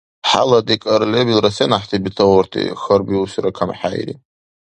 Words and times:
—ХӀела-декӀар 0.29 1.01
лебилра 1.13 1.51
сен 1.57 1.71
гӀяхӀти 1.73 1.97
бетаурти?— 2.03 2.63
хьарбиусира 2.81 3.51
камхӀейри. 3.57 4.15